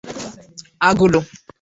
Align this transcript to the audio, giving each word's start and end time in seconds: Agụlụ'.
Agụlụ'. 0.87 1.25